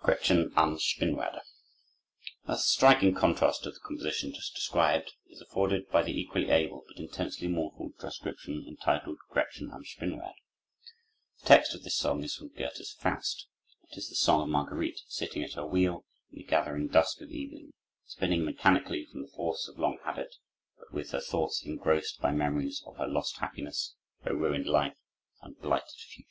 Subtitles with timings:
[0.00, 1.40] Gretchen am Spinnrad
[2.44, 6.98] A striking contrast to the composition just described is afforded by the equally able but
[6.98, 10.34] intensely mournful transcription entitled "Gretchen am Spinnrad."
[11.40, 13.46] The text of this song is taken from Goethe's "Faust."
[13.90, 17.30] It is the song of Marguerite, sitting at her wheel, in the gathering dusk of
[17.30, 17.72] evening,
[18.04, 20.34] spinning mechanically from the force of long habit,
[20.76, 24.98] but with her thoughts engrossed by memories of her lost happiness, her ruined life,
[25.40, 26.26] and blighted future.